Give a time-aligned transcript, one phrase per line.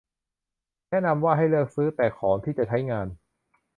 [0.89, 3.07] แนะนำว่า ให้เลือกซื้อแต่ของที่จะใช้งาน